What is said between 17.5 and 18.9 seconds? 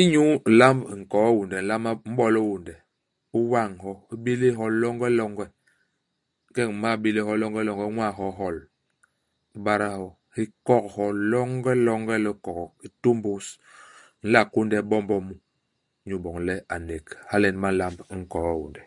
ba nlamb nkoo-hiônde.